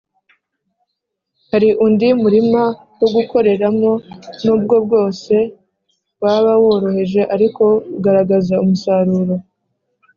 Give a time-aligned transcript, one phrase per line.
[1.51, 2.63] Hari undi murima
[2.99, 3.91] wo gukoreramo,
[4.43, 5.35] n’ubwo bwose
[6.21, 7.63] waba woroheje, ariko
[7.97, 9.35] ugaragaza umusaruro